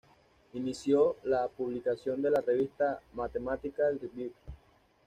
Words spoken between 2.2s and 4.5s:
de la revista "Mathematical Reviews".